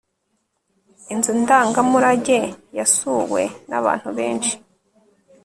[1.13, 2.39] inzu ndangamurage
[2.77, 4.53] yasuwe n'abantu benshi